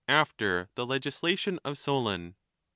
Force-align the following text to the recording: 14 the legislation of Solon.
14 0.09 0.67
the 0.73 0.83
legislation 0.83 1.59
of 1.63 1.77
Solon. 1.77 2.33